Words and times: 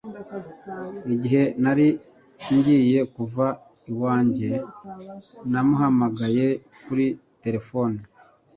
Igihe 1.13 1.43
nari 1.63 1.87
ngiye 2.55 3.01
kuva 3.15 3.45
iwanjye 3.91 4.49
namuhamagaye 5.51 6.45
kuri 6.83 7.05
telefoni 7.43 7.99